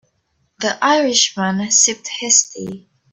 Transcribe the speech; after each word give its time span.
The 0.61 0.83
Irish 0.83 1.37
man 1.37 1.69
sipped 1.69 2.07
his 2.07 2.49
tea. 2.49 2.89